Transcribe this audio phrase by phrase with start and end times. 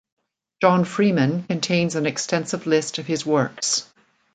[0.61, 3.85] John Freeman contains an extensive list of his works.